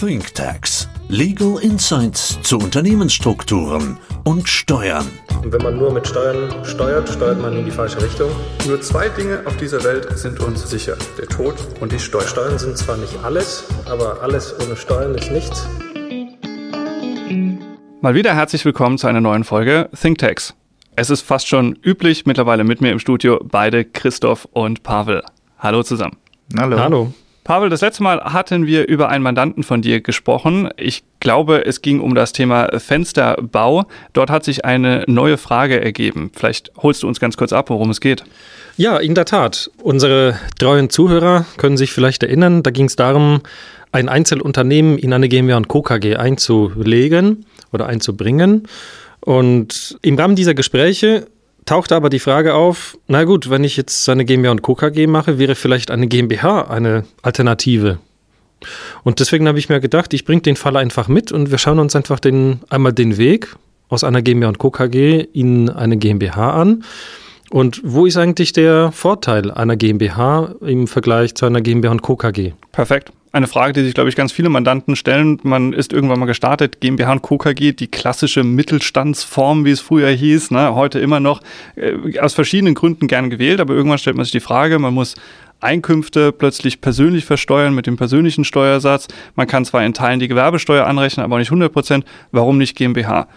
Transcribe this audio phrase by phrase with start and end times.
[0.00, 0.88] ThinkTax.
[1.08, 5.08] Legal Insights zu Unternehmensstrukturen und Steuern.
[5.42, 8.30] Und wenn man nur mit Steuern steuert, steuert man in die falsche Richtung.
[8.68, 10.96] Nur zwei Dinge auf dieser Welt sind uns sicher.
[11.18, 12.28] Der Tod und die Steuern.
[12.28, 15.66] Steuern sind zwar nicht alles, aber alles ohne Steuern ist nichts.
[18.00, 20.54] Mal wieder herzlich willkommen zu einer neuen Folge ThinkTax.
[20.94, 25.24] Es ist fast schon üblich, mittlerweile mit mir im Studio beide Christoph und Pavel.
[25.58, 26.16] Hallo zusammen.
[26.56, 26.78] Hallo.
[26.78, 27.12] Hallo.
[27.48, 30.68] Pavel, das letzte Mal hatten wir über einen Mandanten von dir gesprochen.
[30.76, 33.86] Ich glaube, es ging um das Thema Fensterbau.
[34.12, 36.30] Dort hat sich eine neue Frage ergeben.
[36.34, 38.22] Vielleicht holst du uns ganz kurz ab, worum es geht.
[38.76, 39.70] Ja, in der Tat.
[39.82, 43.40] Unsere treuen Zuhörer können sich vielleicht erinnern, da ging es darum,
[43.92, 45.80] ein Einzelunternehmen in eine GmbH und Co.
[45.80, 48.68] KG einzulegen oder einzubringen.
[49.20, 51.28] Und im Rahmen dieser Gespräche
[51.68, 54.74] tauchte aber die Frage auf, na gut, wenn ich jetzt eine GmbH und Co.
[54.74, 57.98] KG mache, wäre vielleicht eine GmbH eine Alternative.
[59.04, 61.78] Und deswegen habe ich mir gedacht, ich bringe den Fall einfach mit und wir schauen
[61.78, 63.54] uns einfach den, einmal den Weg
[63.90, 64.70] aus einer GmbH und Co.
[64.70, 66.84] KG in eine GmbH an.
[67.50, 72.16] Und wo ist eigentlich der Vorteil einer GmbH im Vergleich zu einer GmbH und Co.
[72.16, 72.52] KG?
[72.72, 75.38] Perfekt eine Frage, die sich, glaube ich, ganz viele Mandanten stellen.
[75.42, 77.38] Man ist irgendwann mal gestartet, GmbH und Co.
[77.38, 80.74] Die klassische Mittelstandsform, wie es früher hieß, ne?
[80.74, 81.40] heute immer noch
[81.76, 85.14] äh, aus verschiedenen Gründen gern gewählt, aber irgendwann stellt man sich die Frage, man muss
[85.60, 89.08] Einkünfte plötzlich persönlich versteuern mit dem persönlichen Steuersatz.
[89.34, 92.04] Man kann zwar in Teilen die Gewerbesteuer anrechnen, aber nicht 100 Prozent.
[92.30, 93.28] Warum nicht GmbH?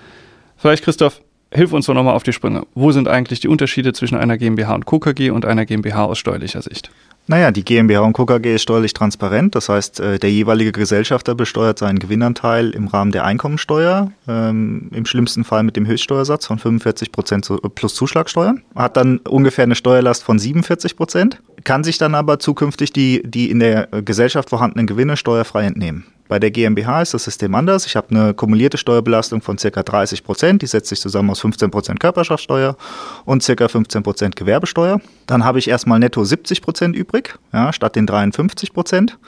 [0.56, 2.66] Vielleicht, Christoph, hilf uns doch nochmal auf die Sprünge.
[2.76, 5.00] Wo sind eigentlich die Unterschiede zwischen einer GmbH und Co.
[5.32, 6.92] Und einer GmbH aus steuerlicher Sicht?
[7.28, 8.26] Naja, die GmbH und Co.
[8.26, 9.56] KG ist steuerlich transparent.
[9.56, 15.06] Das heißt, äh, der jeweilige Gesellschafter besteuert seinen Gewinnanteil im Rahmen der Einkommensteuer, ähm, im
[15.06, 18.56] schlimmsten Fall mit dem Höchststeuersatz von 45 Prozent plus Zuschlagsteuer.
[18.76, 23.50] Hat dann ungefähr eine Steuerlast von 47 Prozent, kann sich dann aber zukünftig die, die
[23.50, 26.06] in der Gesellschaft vorhandenen Gewinne steuerfrei entnehmen.
[26.32, 27.86] Bei der GmbH ist das System anders.
[27.86, 29.84] Ich habe eine kumulierte Steuerbelastung von ca.
[29.84, 30.62] 30 Prozent.
[30.62, 32.78] Die setzt sich zusammen aus 15 Prozent Körperschaftssteuer
[33.26, 33.68] und ca.
[33.68, 35.02] 15 Prozent Gewerbesteuer.
[35.28, 39.20] Dann habe ich erstmal netto 70 Prozent übrig, ja, statt den 53 Prozent.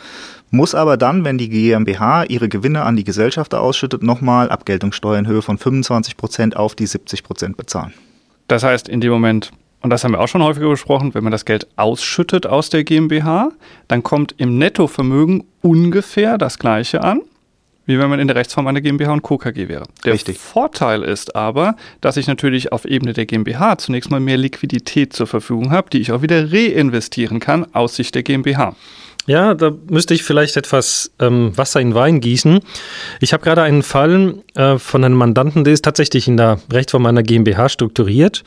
[0.50, 5.28] Muss aber dann, wenn die GmbH ihre Gewinne an die Gesellschafter ausschüttet, nochmal Abgeltungssteuer in
[5.28, 7.94] Höhe von 25 Prozent auf die 70 Prozent bezahlen.
[8.48, 9.52] Das heißt, in dem Moment,
[9.84, 12.86] und das haben wir auch schon häufiger besprochen, wenn man das Geld ausschüttet aus der
[12.86, 13.52] GmbH,
[13.90, 17.22] dann kommt im Nettovermögen ungefähr das gleiche an,
[17.86, 19.38] wie wenn man in der Rechtsform einer GmbH und Co.
[19.38, 19.84] KG wäre.
[20.06, 20.38] Der Richtig.
[20.38, 25.28] Vorteil ist aber, dass ich natürlich auf Ebene der GmbH zunächst mal mehr Liquidität zur
[25.28, 28.78] Verfügung habe, die ich auch wieder reinvestieren kann aus Sicht der GmbH.
[29.26, 32.60] Ja, da müsste ich vielleicht etwas ähm, Wasser in Wein gießen.
[33.22, 37.06] Ich habe gerade einen Fall äh, von einem Mandanten, der ist tatsächlich in der Rechtsform
[37.06, 38.44] einer GmbH strukturiert.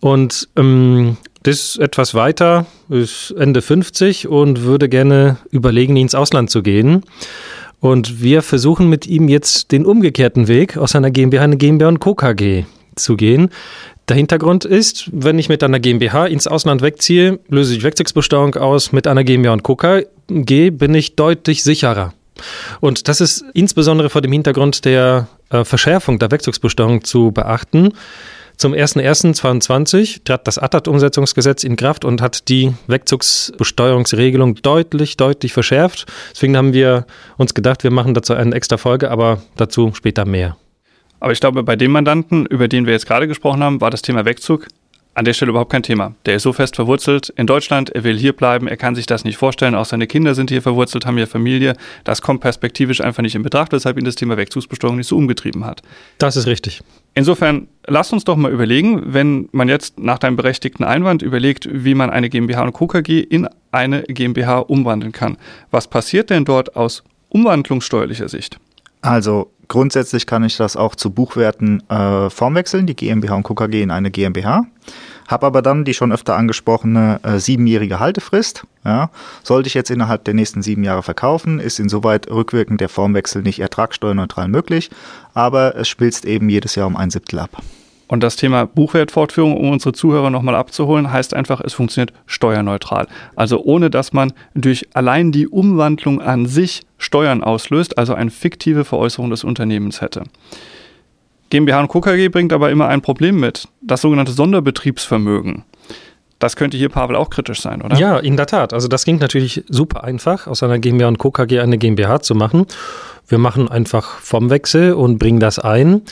[0.00, 6.50] Und ähm, das ist etwas weiter, ist Ende 50 und würde gerne überlegen, ins Ausland
[6.50, 7.02] zu gehen.
[7.80, 12.00] Und wir versuchen mit ihm jetzt den umgekehrten Weg aus einer GmbH eine GmbH und
[12.00, 12.14] Co.
[12.14, 12.64] KG
[12.96, 13.50] zu gehen.
[14.08, 18.90] Der Hintergrund ist, wenn ich mit einer GmbH ins Ausland wegziehe, löse ich Wegzugsbesteuerung aus.
[18.92, 19.76] Mit einer GmbH und Co.
[19.76, 22.14] KG bin ich deutlich sicherer.
[22.80, 27.92] Und das ist insbesondere vor dem Hintergrund der äh, Verschärfung der Wegzugsbesteuerung zu beachten.
[28.58, 36.06] Zum 01.01.2022 trat das ATAT-Umsetzungsgesetz in Kraft und hat die Wegzugsbesteuerungsregelung deutlich, deutlich verschärft.
[36.32, 40.56] Deswegen haben wir uns gedacht, wir machen dazu eine extra Folge, aber dazu später mehr.
[41.20, 44.02] Aber ich glaube, bei dem Mandanten, über den wir jetzt gerade gesprochen haben, war das
[44.02, 44.66] Thema Wegzug
[45.18, 46.14] an der Stelle überhaupt kein Thema.
[46.26, 49.24] Der ist so fest verwurzelt in Deutschland, er will hier bleiben, er kann sich das
[49.24, 51.74] nicht vorstellen, auch seine Kinder sind hier verwurzelt, haben hier Familie.
[52.04, 55.64] Das kommt perspektivisch einfach nicht in Betracht, weshalb ihn das Thema Wegzugsbesteuerung nicht so umgetrieben
[55.64, 55.82] hat.
[56.18, 56.82] Das ist richtig.
[57.14, 61.96] Insofern, lasst uns doch mal überlegen, wenn man jetzt nach deinem berechtigten Einwand überlegt, wie
[61.96, 62.86] man eine GmbH und Co.
[62.86, 65.36] KG in eine GmbH umwandeln kann.
[65.72, 68.60] Was passiert denn dort aus umwandlungssteuerlicher Sicht?
[69.00, 73.56] Also grundsätzlich kann ich das auch zu Buchwerten äh, formwechseln, die GmbH und Co.
[73.56, 74.64] KG in eine GmbH.
[75.28, 78.64] Habe aber dann die schon öfter angesprochene äh, siebenjährige Haltefrist.
[78.84, 79.10] Ja.
[79.44, 83.60] Sollte ich jetzt innerhalb der nächsten sieben Jahre verkaufen, ist insoweit rückwirkend der Formwechsel nicht
[83.60, 84.90] ertragsteuerneutral möglich,
[85.34, 87.62] aber es spilzt eben jedes Jahr um ein Siebtel ab.
[88.08, 93.06] Und das Thema Buchwertfortführung, um unsere Zuhörer nochmal abzuholen, heißt einfach, es funktioniert steuerneutral.
[93.36, 98.86] Also ohne dass man durch allein die Umwandlung an sich Steuern auslöst, also eine fiktive
[98.86, 100.24] Veräußerung des Unternehmens hätte.
[101.50, 105.64] GmbH und KKG bringt aber immer ein Problem mit, das sogenannte Sonderbetriebsvermögen.
[106.38, 107.96] Das könnte hier Pavel auch kritisch sein, oder?
[107.96, 108.72] Ja, in der Tat.
[108.72, 111.30] Also das ging natürlich super einfach, aus einer GmbH und Co.
[111.30, 112.66] KG eine GmbH zu machen.
[113.26, 116.02] Wir machen einfach Formwechsel und bringen das ein.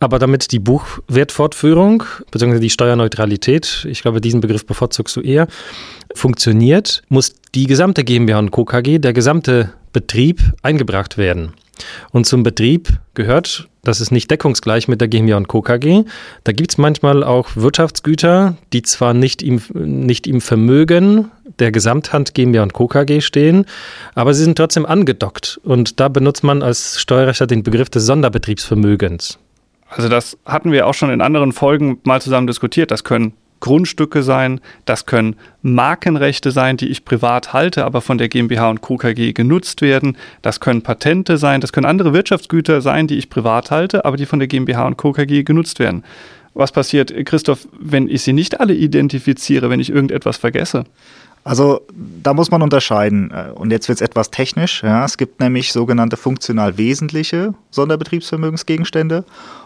[0.00, 2.58] Aber damit die Buchwertfortführung bzw.
[2.58, 5.48] die Steuerneutralität, ich glaube, diesen Begriff bevorzugst du eher,
[6.14, 8.64] funktioniert, muss die gesamte GmbH und Co.
[8.64, 11.52] KG, der gesamte Betrieb eingebracht werden.
[12.12, 15.60] Und zum Betrieb gehört, das ist nicht deckungsgleich mit der GmbH und Co.
[15.60, 16.04] KG.
[16.42, 22.34] Da gibt es manchmal auch Wirtschaftsgüter, die zwar nicht im, nicht im Vermögen der Gesamthand
[22.34, 22.88] GmbH und Co.
[22.88, 23.66] KG stehen,
[24.14, 25.60] aber sie sind trotzdem angedockt.
[25.62, 29.38] Und da benutzt man als Steuerrechter den Begriff des Sonderbetriebsvermögens.
[29.88, 32.90] Also das hatten wir auch schon in anderen Folgen mal zusammen diskutiert.
[32.90, 38.28] Das können Grundstücke sein, das können Markenrechte sein, die ich privat halte, aber von der
[38.28, 38.96] GmbH und Co.
[38.96, 40.16] KG genutzt werden.
[40.42, 44.26] Das können Patente sein, das können andere Wirtschaftsgüter sein, die ich privat halte, aber die
[44.26, 45.12] von der GmbH und Co.
[45.12, 46.04] KG genutzt werden.
[46.54, 50.84] Was passiert, Christoph, wenn ich sie nicht alle identifiziere, wenn ich irgendetwas vergesse?
[51.44, 53.30] Also da muss man unterscheiden.
[53.30, 54.82] Äh, und jetzt wird es etwas technisch.
[54.82, 55.04] Ja.
[55.04, 59.24] Es gibt nämlich sogenannte funktional wesentliche Sonderbetriebsvermögensgegenstände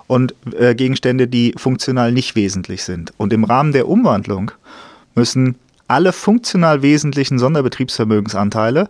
[0.08, 3.12] und äh, Gegenstände, die funktional nicht wesentlich sind.
[3.16, 4.50] Und im Rahmen der Umwandlung
[5.14, 5.55] müssen
[5.87, 8.88] alle funktional wesentlichen Sonderbetriebsvermögensanteile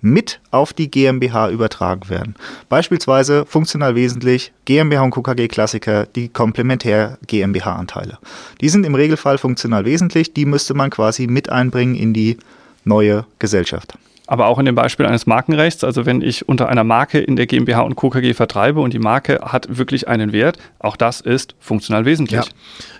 [0.00, 2.34] mit auf die GmbH übertragen werden.
[2.68, 8.18] Beispielsweise funktional wesentlich GmbH und KKG Klassiker, die Komplementär GmbH Anteile.
[8.60, 12.38] Die sind im Regelfall funktional wesentlich, die müsste man quasi mit einbringen in die
[12.84, 13.98] neue Gesellschaft.
[14.30, 17.46] Aber auch in dem Beispiel eines Markenrechts, also wenn ich unter einer Marke in der
[17.46, 22.04] GmbH und KKG vertreibe und die Marke hat wirklich einen Wert, auch das ist funktional
[22.04, 22.40] wesentlich.
[22.40, 22.44] Ja.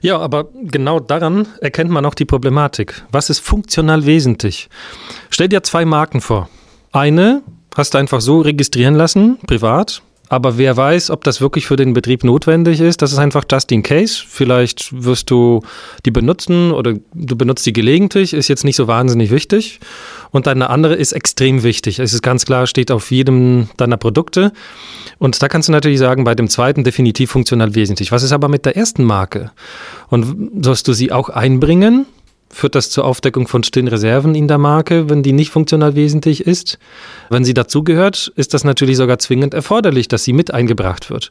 [0.00, 3.04] ja, aber genau daran erkennt man auch die Problematik.
[3.12, 4.68] Was ist funktional wesentlich?
[5.30, 6.48] Stell dir zwei Marken vor.
[6.90, 7.42] Eine
[7.76, 10.02] hast du einfach so registrieren lassen, privat.
[10.30, 13.02] Aber wer weiß, ob das wirklich für den Betrieb notwendig ist.
[13.02, 14.22] Das ist einfach just in case.
[14.24, 15.60] Vielleicht wirst du
[16.06, 19.80] die benutzen oder du benutzt die gelegentlich, ist jetzt nicht so wahnsinnig wichtig.
[20.30, 21.98] Und eine andere ist extrem wichtig.
[21.98, 24.52] Es ist ganz klar, steht auf jedem deiner Produkte.
[25.18, 28.12] Und da kannst du natürlich sagen, bei dem zweiten definitiv funktional wesentlich.
[28.12, 29.50] Was ist aber mit der ersten Marke?
[30.08, 32.06] Und sollst du sie auch einbringen?
[32.52, 36.48] Führt das zur Aufdeckung von stillen Reserven in der Marke, wenn die nicht funktional wesentlich
[36.48, 36.80] ist?
[37.28, 41.30] Wenn sie dazugehört, ist das natürlich sogar zwingend erforderlich, dass sie mit eingebracht wird.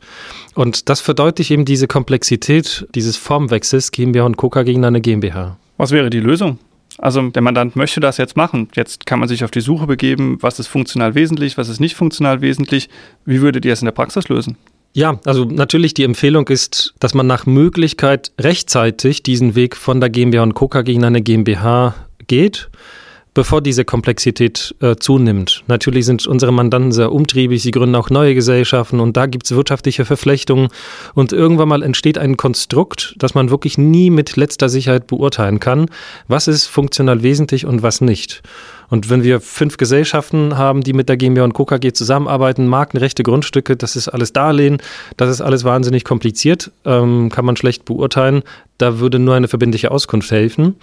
[0.56, 5.58] Und das verdeutlicht eben diese Komplexität dieses Formwechsels GmbH und Coca gegen eine GmbH.
[5.76, 6.58] Was wäre die Lösung?
[7.02, 8.68] Also der Mandant möchte das jetzt machen.
[8.76, 11.96] Jetzt kann man sich auf die Suche begeben, was ist funktional wesentlich, was ist nicht
[11.96, 12.90] funktional wesentlich.
[13.26, 14.58] Wie würdet ihr es in der Praxis lösen?
[14.94, 20.10] Ja, also natürlich die Empfehlung ist, dass man nach Möglichkeit rechtzeitig diesen Weg von der
[20.10, 20.70] GmbH und Co.
[20.86, 21.96] In eine GmbH
[22.28, 22.70] geht
[23.40, 25.64] bevor diese Komplexität äh, zunimmt.
[25.68, 29.56] Natürlich sind unsere Mandanten sehr umtriebig, sie gründen auch neue Gesellschaften und da gibt es
[29.56, 30.68] wirtschaftliche Verflechtungen
[31.14, 35.86] und irgendwann mal entsteht ein Konstrukt, das man wirklich nie mit letzter Sicherheit beurteilen kann,
[36.28, 38.42] was ist funktional wesentlich und was nicht.
[38.90, 41.64] Und wenn wir fünf Gesellschaften haben, die mit der GmbH und Co.
[41.64, 44.82] KG zusammenarbeiten, Markenrechte, Grundstücke, das ist alles Darlehen,
[45.16, 48.44] das ist alles wahnsinnig kompliziert, ähm, kann man schlecht beurteilen.
[48.78, 50.76] Da würde nur eine verbindliche Auskunft helfen.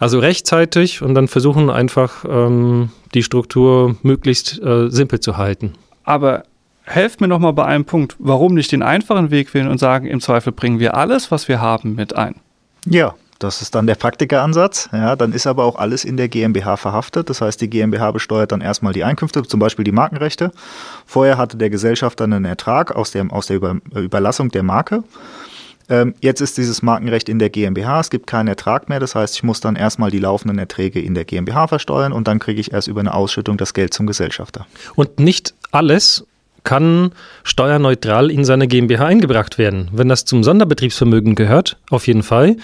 [0.00, 5.74] Also rechtzeitig und dann versuchen einfach ähm, die Struktur möglichst äh, simpel zu halten.
[6.04, 6.44] Aber
[6.84, 8.16] helft mir noch mal bei einem Punkt.
[8.18, 11.60] Warum nicht den einfachen Weg wählen und sagen, im Zweifel bringen wir alles, was wir
[11.60, 12.36] haben, mit ein?
[12.86, 14.88] Ja, das ist dann der Praktikeransatz.
[14.90, 17.28] Ja, dann ist aber auch alles in der GmbH verhaftet.
[17.28, 20.50] Das heißt, die GmbH besteuert dann erstmal die Einkünfte, zum Beispiel die Markenrechte.
[21.04, 25.04] Vorher hatte der Gesellschafter einen Ertrag aus, dem, aus der Über Überlassung der Marke.
[25.90, 29.34] Ähm, jetzt ist dieses Markenrecht in der GmbH, es gibt keinen Ertrag mehr, das heißt,
[29.34, 32.72] ich muss dann erstmal die laufenden Erträge in der GmbH versteuern und dann kriege ich
[32.72, 34.66] erst über eine Ausschüttung das Geld zum Gesellschafter.
[34.94, 36.24] Und nicht alles
[36.62, 37.12] kann
[37.42, 39.88] steuerneutral in seine GmbH eingebracht werden.
[39.92, 42.56] Wenn das zum Sonderbetriebsvermögen gehört, auf jeden Fall.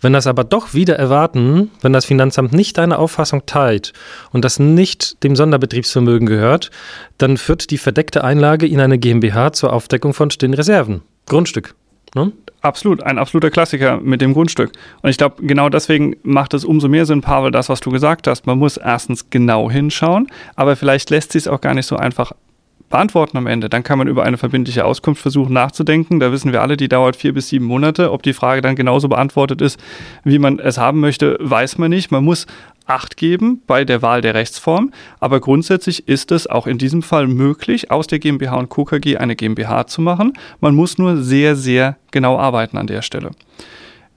[0.00, 3.92] Wenn das aber doch wieder erwarten, wenn das Finanzamt nicht deine Auffassung teilt
[4.32, 6.70] und das nicht dem Sonderbetriebsvermögen gehört,
[7.18, 11.02] dann führt die verdeckte Einlage in eine GmbH zur Aufdeckung von stillen Reserven.
[11.26, 11.74] Grundstück.
[12.14, 12.32] Ne?
[12.62, 14.72] Absolut, ein absoluter Klassiker mit dem Grundstück.
[15.00, 18.26] Und ich glaube, genau deswegen macht es umso mehr Sinn, Pavel, das, was du gesagt
[18.26, 18.46] hast.
[18.46, 20.26] Man muss erstens genau hinschauen,
[20.56, 22.32] aber vielleicht lässt sich es auch gar nicht so einfach
[22.90, 23.70] beantworten am Ende.
[23.70, 26.20] Dann kann man über eine verbindliche Auskunft versuchen nachzudenken.
[26.20, 28.12] Da wissen wir alle, die dauert vier bis sieben Monate.
[28.12, 29.80] Ob die Frage dann genauso beantwortet ist,
[30.24, 32.10] wie man es haben möchte, weiß man nicht.
[32.10, 32.46] Man muss
[32.90, 34.92] Acht geben bei der Wahl der Rechtsform.
[35.20, 38.84] Aber grundsätzlich ist es auch in diesem Fall möglich, aus der GmbH und Co.
[38.84, 40.32] KG eine GmbH zu machen.
[40.60, 43.30] Man muss nur sehr, sehr genau arbeiten an der Stelle.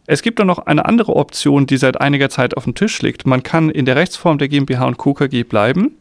[0.07, 3.27] Es gibt dann noch eine andere Option, die seit einiger Zeit auf dem Tisch liegt.
[3.27, 5.13] Man kann in der Rechtsform der GmbH und Co.
[5.13, 5.91] KG bleiben,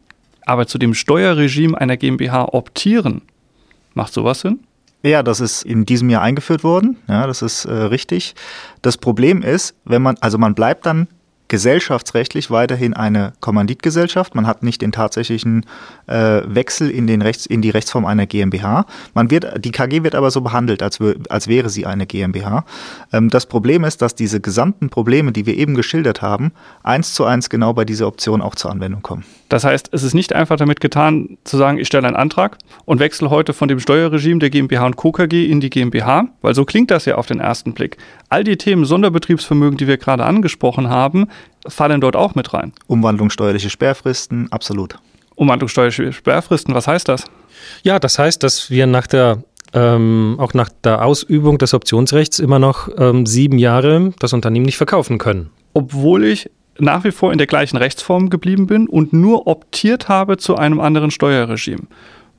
[0.45, 3.21] aber zu dem Steuerregime einer GmbH optieren.
[3.93, 4.61] Macht sowas Sinn?
[5.03, 6.97] Ja, das ist in diesem Jahr eingeführt worden.
[7.07, 8.33] Ja, das ist äh, richtig.
[8.81, 11.07] Das Problem ist, wenn man, also man bleibt dann
[11.53, 14.33] gesellschaftsrechtlich weiterhin eine Kommanditgesellschaft.
[14.33, 15.67] Man hat nicht den tatsächlichen
[16.07, 18.87] äh, Wechsel in, den Rechts, in die Rechtsform einer GmbH.
[19.13, 20.97] Man wird, die KG wird aber so behandelt, als,
[21.29, 22.65] als wäre sie eine GmbH.
[23.11, 27.23] Ähm, das Problem ist, dass diese gesamten Probleme, die wir eben geschildert haben, eins zu
[27.23, 29.23] eins genau bei dieser Option auch zur Anwendung kommen.
[29.53, 32.99] Das heißt, es ist nicht einfach damit getan, zu sagen, ich stelle einen Antrag und
[32.99, 35.11] wechsle heute von dem Steuerregime der GmbH und Co.
[35.11, 37.97] KG in die GmbH, weil so klingt das ja auf den ersten Blick.
[38.29, 41.27] All die Themen Sonderbetriebsvermögen, die wir gerade angesprochen haben,
[41.67, 42.73] fallen dort auch mit rein.
[42.87, 44.97] Umwandlung steuerliche Sperrfristen, absolut.
[45.35, 47.25] Umwandlung steuerliche Sperrfristen, was heißt das?
[47.83, 52.59] Ja, das heißt, dass wir nach der ähm, auch nach der Ausübung des Optionsrechts immer
[52.59, 55.49] noch ähm, sieben Jahre das Unternehmen nicht verkaufen können.
[55.73, 60.37] Obwohl ich nach wie vor in der gleichen Rechtsform geblieben bin und nur optiert habe
[60.37, 61.87] zu einem anderen Steuerregime.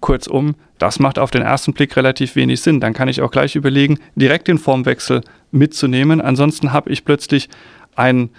[0.00, 2.80] Kurzum, das macht auf den ersten Blick relativ wenig Sinn.
[2.80, 6.20] Dann kann ich auch gleich überlegen, direkt den Formwechsel mitzunehmen.
[6.20, 7.48] Ansonsten habe ich plötzlich
[7.96, 8.30] ein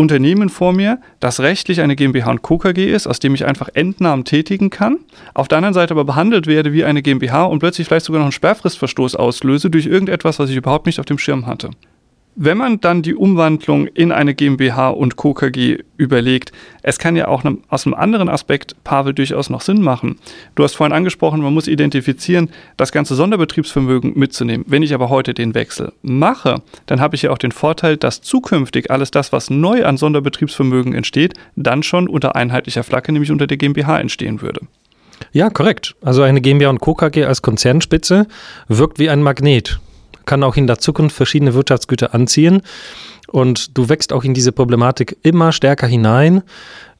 [0.00, 2.56] Unternehmen vor mir, das rechtlich eine GmbH und Co.
[2.56, 4.96] KG ist, aus dem ich einfach Entnahmen tätigen kann,
[5.34, 8.24] auf der anderen Seite aber behandelt werde wie eine GmbH und plötzlich vielleicht sogar noch
[8.24, 11.68] einen Sperrfristverstoß auslöse durch irgendetwas, was ich überhaupt nicht auf dem Schirm hatte.
[12.36, 15.34] Wenn man dann die Umwandlung in eine GmbH und Co.
[15.34, 20.16] KG überlegt, es kann ja auch aus einem anderen Aspekt, Pavel, durchaus noch Sinn machen.
[20.54, 24.64] Du hast vorhin angesprochen, man muss identifizieren, das ganze Sonderbetriebsvermögen mitzunehmen.
[24.68, 28.22] Wenn ich aber heute den Wechsel mache, dann habe ich ja auch den Vorteil, dass
[28.22, 33.48] zukünftig alles das, was neu an Sonderbetriebsvermögen entsteht, dann schon unter einheitlicher Flagge, nämlich unter
[33.48, 34.60] der GmbH entstehen würde.
[35.32, 35.96] Ja, korrekt.
[36.00, 36.94] Also eine GmbH und Co.
[36.94, 38.28] KG als Konzernspitze
[38.68, 39.80] wirkt wie ein Magnet
[40.30, 42.62] kann auch in der Zukunft verschiedene Wirtschaftsgüter anziehen.
[43.26, 46.42] Und du wächst auch in diese Problematik immer stärker hinein.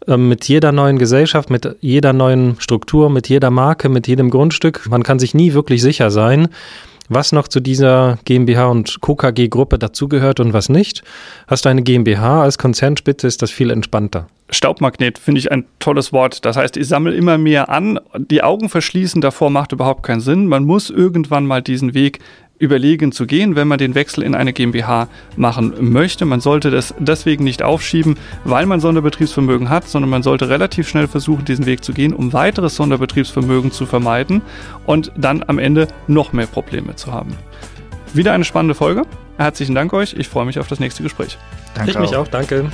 [0.09, 4.89] Ähm, mit jeder neuen Gesellschaft, mit jeder neuen Struktur, mit jeder Marke, mit jedem Grundstück.
[4.91, 6.49] Man kann sich nie wirklich sicher sein,
[7.09, 9.15] was noch zu dieser GmbH und Co.
[9.15, 11.05] KG-Gruppe dazugehört und was nicht.
[11.47, 14.27] Hast du eine GmbH als Konzernspitze, ist das viel entspannter.
[14.51, 16.45] Staubmagnet finde ich ein tolles Wort.
[16.45, 18.01] Das heißt, ich sammle immer mehr an.
[18.17, 20.47] Die Augen verschließen davor macht überhaupt keinen Sinn.
[20.47, 22.19] Man muss irgendwann mal diesen Weg
[22.61, 26.27] überlegen zu gehen, wenn man den Wechsel in eine GmbH machen möchte.
[26.27, 31.09] Man sollte das deswegen nicht aufschieben, weil man Sonderbetriebsvermögen hat, sondern man sollte relativ schnell
[31.09, 34.43] versuchen, diesen Weg zu gehen, um weiteres Sonderbetriebsvermögen zu vermeiden
[34.87, 37.35] und dann am Ende noch mehr Probleme zu haben.
[38.13, 39.03] Wieder eine spannende Folge.
[39.39, 40.15] Herzlichen Dank euch.
[40.15, 41.39] Ich freue mich auf das nächste Gespräch.
[41.75, 42.27] Danke ich mich auch.
[42.27, 42.29] auch.
[42.29, 42.71] Danke.